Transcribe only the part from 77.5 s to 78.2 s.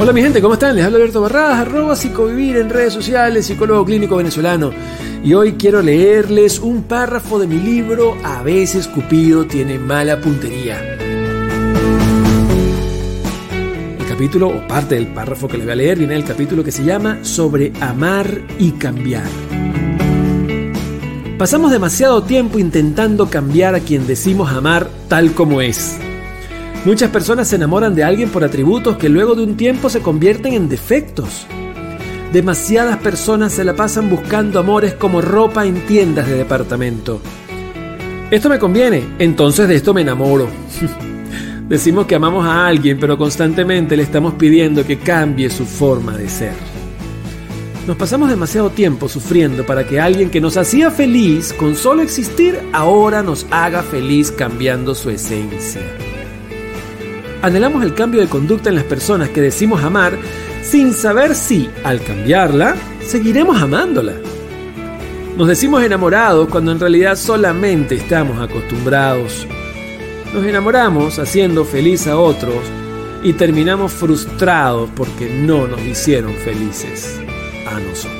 a nosotros.